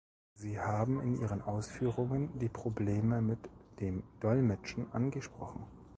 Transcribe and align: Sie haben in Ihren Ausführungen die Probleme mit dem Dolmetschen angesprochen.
Sie 0.33 0.59
haben 0.59 0.99
in 0.99 1.21
Ihren 1.21 1.43
Ausführungen 1.43 2.39
die 2.39 2.49
Probleme 2.49 3.21
mit 3.21 3.37
dem 3.79 4.01
Dolmetschen 4.19 4.91
angesprochen. 4.93 5.67